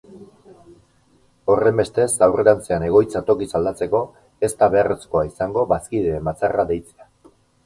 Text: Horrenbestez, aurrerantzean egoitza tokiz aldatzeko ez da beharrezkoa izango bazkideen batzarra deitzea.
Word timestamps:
Horrenbestez, 1.55 2.07
aurrerantzean 2.27 2.85
egoitza 2.87 3.21
tokiz 3.27 3.49
aldatzeko 3.61 4.01
ez 4.49 4.51
da 4.63 4.71
beharrezkoa 4.77 5.25
izango 5.31 5.69
bazkideen 5.75 6.29
batzarra 6.33 6.67
deitzea. 6.75 7.09